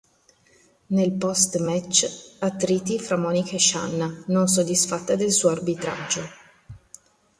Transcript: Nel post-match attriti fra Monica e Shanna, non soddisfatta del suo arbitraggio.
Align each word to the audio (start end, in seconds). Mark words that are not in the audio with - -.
Nel 0.87 1.11
post-match 1.13 2.37
attriti 2.39 2.97
fra 2.99 3.17
Monica 3.17 3.51
e 3.55 3.59
Shanna, 3.59 4.23
non 4.29 4.47
soddisfatta 4.47 5.15
del 5.15 5.29
suo 5.31 5.49
arbitraggio. 5.51 6.23